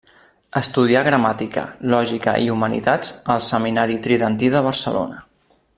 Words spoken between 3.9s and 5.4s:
Tridentí de Barcelona.